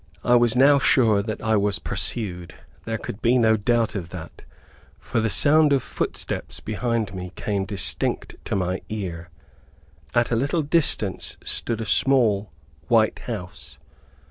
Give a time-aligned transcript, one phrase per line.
[0.23, 2.55] I was now sure that I was pursued;
[2.85, 4.41] there could be no doubt of that,
[4.97, 9.29] for the sound of footsteps behind me came distinct to my ear.
[10.15, 12.51] At a little distance stood a small,
[12.87, 13.77] white house.